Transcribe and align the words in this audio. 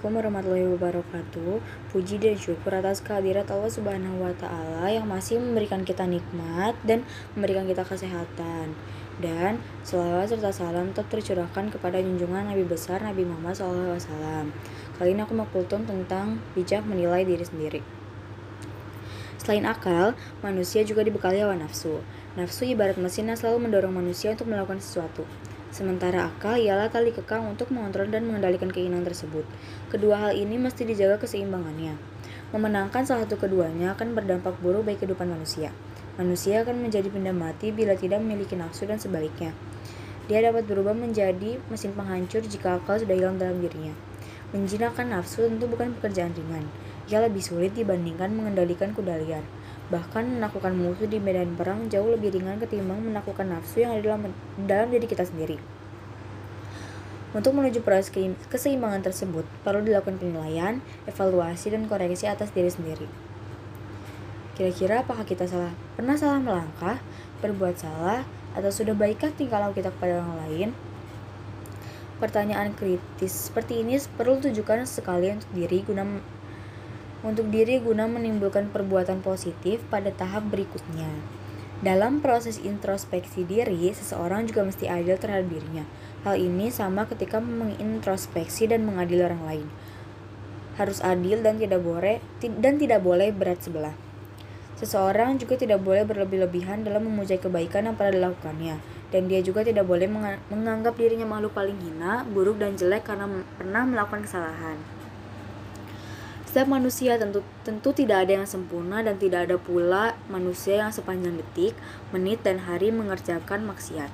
wabarakatuh. 0.00 1.60
Puji 1.92 2.16
dan 2.16 2.40
syukur 2.40 2.72
atas 2.72 3.04
kehadirat 3.04 3.50
Allah 3.52 3.68
Subhanahu 3.68 4.24
wa 4.24 4.32
taala 4.32 4.88
yang 4.88 5.04
masih 5.04 5.36
memberikan 5.36 5.84
kita 5.84 6.08
nikmat 6.08 6.72
dan 6.88 7.04
memberikan 7.36 7.68
kita 7.68 7.84
kesehatan. 7.84 8.72
Dan 9.20 9.60
selawat 9.84 10.32
serta 10.32 10.50
salam 10.50 10.96
tetap 10.96 11.12
tercurahkan 11.12 11.68
kepada 11.68 12.00
junjungan 12.00 12.48
Nabi 12.48 12.64
besar 12.64 13.04
Nabi 13.04 13.28
Muhammad 13.28 13.60
SAW. 13.60 14.48
Kali 14.96 15.12
ini 15.12 15.20
aku 15.20 15.36
mau 15.36 15.48
kultum 15.52 15.84
tentang 15.84 16.40
bijak 16.56 16.88
menilai 16.88 17.28
diri 17.28 17.44
sendiri. 17.44 17.80
Selain 19.42 19.66
akal, 19.66 20.14
manusia 20.38 20.86
juga 20.86 21.02
dibekali 21.02 21.42
hawa 21.42 21.58
nafsu. 21.58 21.98
Nafsu 22.38 22.62
ibarat 22.62 22.94
mesin 22.94 23.26
yang 23.26 23.34
selalu 23.34 23.66
mendorong 23.66 23.90
manusia 23.90 24.32
untuk 24.38 24.46
melakukan 24.46 24.78
sesuatu. 24.78 25.26
Sementara 25.72 26.28
akal 26.28 26.60
ialah 26.60 26.92
tali 26.92 27.16
kekang 27.16 27.48
untuk 27.48 27.72
mengontrol 27.72 28.12
dan 28.12 28.28
mengendalikan 28.28 28.68
keinginan 28.68 29.08
tersebut. 29.08 29.48
Kedua 29.88 30.28
hal 30.28 30.32
ini 30.36 30.60
mesti 30.60 30.84
dijaga 30.84 31.16
keseimbangannya. 31.16 31.96
Memenangkan 32.52 33.08
salah 33.08 33.24
satu 33.24 33.40
keduanya 33.40 33.96
akan 33.96 34.12
berdampak 34.12 34.52
buruk 34.60 34.84
bagi 34.84 35.00
kehidupan 35.00 35.32
manusia. 35.32 35.72
Manusia 36.20 36.60
akan 36.60 36.84
menjadi 36.84 37.08
benda 37.08 37.32
mati 37.32 37.72
bila 37.72 37.96
tidak 37.96 38.20
memiliki 38.20 38.52
nafsu 38.52 38.84
dan 38.84 39.00
sebaliknya. 39.00 39.56
Dia 40.28 40.44
dapat 40.44 40.68
berubah 40.68 40.92
menjadi 40.92 41.56
mesin 41.72 41.96
penghancur 41.96 42.44
jika 42.44 42.76
akal 42.76 43.00
sudah 43.00 43.16
hilang 43.16 43.40
dalam 43.40 43.64
dirinya. 43.64 43.96
Menjinakkan 44.52 45.08
nafsu 45.08 45.48
tentu 45.48 45.64
bukan 45.72 45.96
pekerjaan 45.96 46.36
ringan. 46.36 46.68
Ia 47.08 47.24
lebih 47.24 47.40
sulit 47.40 47.72
dibandingkan 47.72 48.28
mengendalikan 48.36 48.92
kuda 48.92 49.24
liar. 49.24 49.40
Bahkan 49.92 50.40
menaklukkan 50.40 50.72
musuh 50.72 51.04
di 51.04 51.20
medan 51.20 51.52
perang 51.52 51.92
jauh 51.92 52.08
lebih 52.08 52.32
ringan 52.32 52.56
ketimbang 52.56 53.04
menaklukkan 53.04 53.44
nafsu 53.44 53.84
yang 53.84 53.92
ada 53.92 54.16
dalam, 54.16 54.32
dalam 54.64 54.88
diri 54.88 55.04
kita 55.04 55.28
sendiri. 55.28 55.60
Untuk 57.32 57.52
menuju 57.52 57.84
proses 57.84 58.08
keseimbangan 58.48 59.04
tersebut, 59.04 59.44
perlu 59.64 59.84
dilakukan 59.84 60.16
penilaian, 60.20 60.80
evaluasi, 61.08 61.72
dan 61.72 61.88
koreksi 61.88 62.28
atas 62.28 62.52
diri 62.52 62.68
sendiri. 62.68 63.08
Kira-kira 64.52 65.00
apakah 65.00 65.24
kita 65.24 65.48
salah 65.48 65.72
pernah 65.96 66.12
salah 66.12 66.40
melangkah, 66.40 67.00
berbuat 67.40 67.80
salah, 67.80 68.28
atau 68.52 68.68
sudah 68.68 68.92
baikkah 68.92 69.32
tingkah 69.32 69.64
laku 69.64 69.80
kita 69.80 69.88
kepada 69.96 70.20
orang 70.20 70.36
lain? 70.44 70.68
Pertanyaan 72.20 72.76
kritis 72.76 73.48
seperti 73.48 73.80
ini 73.80 73.96
perlu 74.12 74.36
tujukan 74.38 74.84
sekali 74.84 75.32
untuk 75.32 75.48
diri 75.56 75.80
guna 75.88 76.04
untuk 77.22 77.48
diri 77.54 77.78
guna 77.78 78.10
menimbulkan 78.10 78.70
perbuatan 78.74 79.22
positif 79.22 79.82
pada 79.86 80.10
tahap 80.10 80.50
berikutnya. 80.50 81.08
Dalam 81.82 82.22
proses 82.22 82.62
introspeksi 82.62 83.42
diri, 83.42 83.90
seseorang 83.90 84.46
juga 84.46 84.62
mesti 84.62 84.86
adil 84.86 85.18
terhadap 85.18 85.50
dirinya. 85.50 85.82
Hal 86.22 86.38
ini 86.38 86.70
sama 86.70 87.10
ketika 87.10 87.42
mengintrospeksi 87.42 88.70
dan 88.70 88.86
mengadili 88.86 89.26
orang 89.26 89.42
lain. 89.42 89.66
Harus 90.78 91.02
adil 91.02 91.42
dan 91.42 91.58
tidak 91.58 91.82
boleh 91.82 92.22
dan 92.38 92.78
tidak 92.78 93.02
boleh 93.02 93.34
berat 93.34 93.58
sebelah. 93.66 93.98
Seseorang 94.78 95.42
juga 95.42 95.58
tidak 95.58 95.82
boleh 95.82 96.06
berlebih-lebihan 96.06 96.82
dalam 96.86 97.06
memuja 97.06 97.38
kebaikan 97.38 97.86
yang 97.86 97.94
pernah 97.94 98.14
dilakukannya, 98.18 98.78
dan 99.14 99.22
dia 99.30 99.38
juga 99.42 99.62
tidak 99.62 99.86
boleh 99.86 100.10
menganggap 100.50 100.94
dirinya 100.98 101.26
makhluk 101.26 101.54
paling 101.54 101.78
hina, 101.78 102.26
buruk, 102.26 102.58
dan 102.58 102.74
jelek 102.74 103.06
karena 103.06 103.26
pernah 103.58 103.82
melakukan 103.86 104.26
kesalahan. 104.26 105.01
Setiap 106.52 106.68
manusia 106.68 107.16
tentu 107.16 107.40
tentu 107.64 107.96
tidak 107.96 108.28
ada 108.28 108.36
yang 108.36 108.44
sempurna 108.44 109.00
dan 109.00 109.16
tidak 109.16 109.48
ada 109.48 109.56
pula 109.56 110.20
manusia 110.28 110.84
yang 110.84 110.92
sepanjang 110.92 111.40
detik, 111.40 111.72
menit 112.12 112.44
dan 112.44 112.60
hari 112.68 112.92
mengerjakan 112.92 113.64
maksiat. 113.64 114.12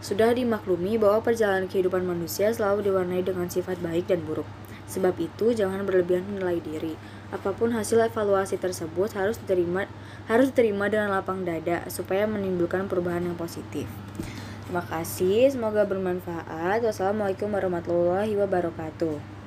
Sudah 0.00 0.32
dimaklumi 0.32 0.96
bahwa 0.96 1.20
perjalanan 1.20 1.68
kehidupan 1.68 2.08
manusia 2.08 2.48
selalu 2.48 2.88
diwarnai 2.88 3.20
dengan 3.20 3.44
sifat 3.52 3.84
baik 3.84 4.08
dan 4.08 4.24
buruk. 4.24 4.48
Sebab 4.88 5.12
itu, 5.20 5.52
jangan 5.52 5.84
berlebihan 5.84 6.24
menilai 6.24 6.64
diri. 6.64 6.96
Apa 7.28 7.52
pun 7.52 7.76
hasil 7.76 8.08
evaluasi 8.08 8.56
tersebut 8.56 9.12
harus 9.12 9.36
diterima 9.36 9.84
harus 10.32 10.48
diterima 10.48 10.88
dengan 10.88 11.12
lapang 11.12 11.44
dada 11.44 11.84
supaya 11.92 12.24
menimbulkan 12.24 12.88
perubahan 12.88 13.28
yang 13.28 13.36
positif. 13.36 13.84
Terima 14.64 14.80
kasih, 14.88 15.52
semoga 15.52 15.84
bermanfaat. 15.84 16.80
Wassalamualaikum 16.80 17.52
warahmatullahi 17.52 18.32
wabarakatuh. 18.32 19.41